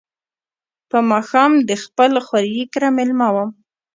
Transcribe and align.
په 0.89 0.97
ماښام 1.11 1.51
د 1.69 1.71
خپل 1.83 2.11
خوریي 2.25 2.63
کره 2.73 2.89
مېلمه 2.97 3.27
وم. 3.35 3.49